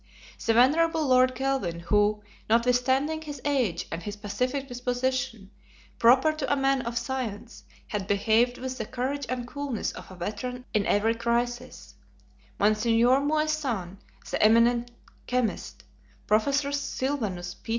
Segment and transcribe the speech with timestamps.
[0.43, 5.51] The venerable Lord Kelvin, who, notwithstanding his age, and his pacific disposition,
[5.99, 10.15] proper to a man of science, had behaved with the courage and coolness of a
[10.15, 11.93] veteran in every crisis;
[12.57, 13.99] Monsieur Moissan,
[14.31, 14.89] the eminent
[15.27, 15.83] chemist;
[16.25, 16.51] Prof.
[16.73, 17.69] Sylvanus P.